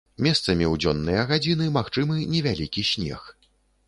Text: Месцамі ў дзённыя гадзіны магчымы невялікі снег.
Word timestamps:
Месцамі 0.25 0.65
ў 0.67 0.73
дзённыя 0.85 1.25
гадзіны 1.31 1.67
магчымы 1.75 2.15
невялікі 2.33 2.85
снег. 2.93 3.29